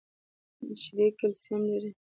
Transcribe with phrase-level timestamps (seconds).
[0.81, 1.89] شیدې کلسیم لري